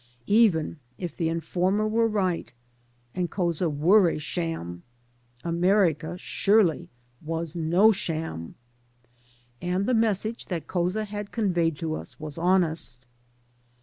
[0.25, 2.51] Even if the informer were right,
[3.13, 4.81] and Couza were a sham,
[5.43, 6.89] America surely
[7.21, 8.55] was no sham,
[9.61, 13.05] and the message that Couza had conveyed to us was honest.